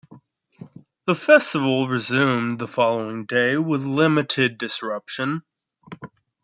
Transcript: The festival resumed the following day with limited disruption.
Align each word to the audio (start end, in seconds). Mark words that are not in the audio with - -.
The 1.05 1.13
festival 1.13 1.87
resumed 1.87 2.57
the 2.57 2.67
following 2.67 3.25
day 3.27 3.55
with 3.57 3.85
limited 3.85 4.57
disruption. 4.57 5.43